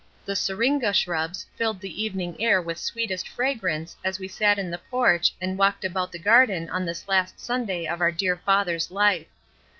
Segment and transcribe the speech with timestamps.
[0.25, 4.79] The syringa shrubs filled the evening air with sweetest fragrance as we sat in the
[4.79, 9.27] porch and walked about the garden on this last Sunday of our dear father's life.